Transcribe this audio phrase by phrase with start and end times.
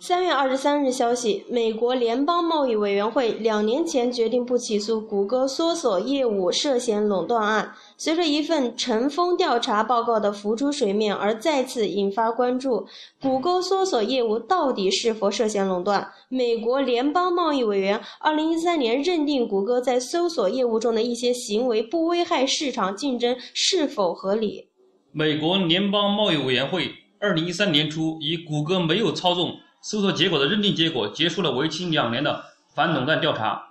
[0.00, 12.86] 三月二十三日消息，美国联邦贸易委员会两年前决定不起诉谷歌搜索业务涉嫌垄断案，随着一份尘封调查报告的浮出水面而再次引发关注。
[13.20, 16.08] 谷歌搜索业务到底是否涉嫌垄断？
[16.28, 24.68] 美国联邦贸易委员二零一三年认定谷歌在搜索业务中的一些行为不危害市场竞争，是否合理？
[25.10, 26.88] 美国联邦贸易委员会
[27.18, 29.56] 二零一三年初以谷歌没有操纵。
[29.80, 33.66] 搜索结果的认定结果结束了为期两年的反垄断调查。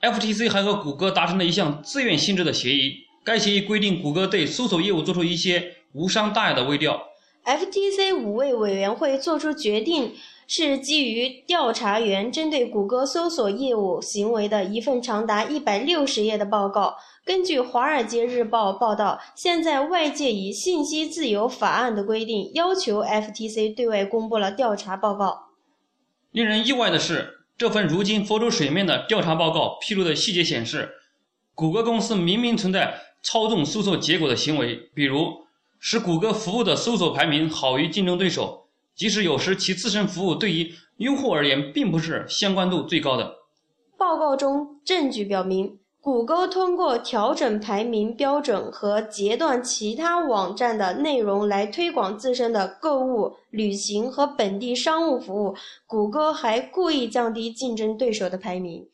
[0.00, 7.02] FTC 还和谷歌达成了一项自愿性质的协议，该协议规定谷歌对搜索业务做出一些无伤大雅的微调。
[7.46, 10.14] FTC 五位委员会作出决定
[10.48, 16.96] 是基于调查员针对谷歌搜索业务行为的一份长达一百六十页的报告。
[17.24, 25.50] 根据《华尔街日报》报道，现在外界以信息自由法案的规定要求 FTC 对外公布了调查报告。
[26.32, 30.90] 令人意外的是，这份如今浮出水面的调查报告披露的细节显示，
[31.54, 35.45] 谷歌公司明明存在操纵搜索结果的行为，比如
[35.88, 43.36] 使谷歌服务的搜索排名好于竞争对手，即使有时其自身服务对于用户而言并不是相关度最高的。
[43.96, 45.78] 报告中证据表明。
[46.00, 55.54] 谷歌通过调整排名标准和截断其他网站的内容来推广自身的购物、旅行和本地商务服务。
[55.86, 58.88] 谷歌还故意降低竞争对手的排名。